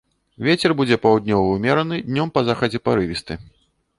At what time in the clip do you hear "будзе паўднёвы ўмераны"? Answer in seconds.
0.79-2.01